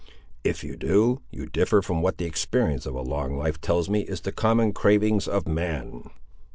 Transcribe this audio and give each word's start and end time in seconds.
If 0.43 0.63
you 0.63 0.77
do, 0.77 1.21
you 1.29 1.45
differ 1.45 1.83
from 1.83 2.01
what 2.01 2.17
the 2.17 2.25
experience 2.25 2.87
of 2.87 2.95
a 2.95 3.03
long 3.03 3.37
life 3.37 3.61
tells 3.61 3.87
me 3.87 4.01
is 4.01 4.21
the 4.21 4.31
common 4.31 4.73
cravings 4.73 5.27
of 5.27 5.47
man." 5.47 6.09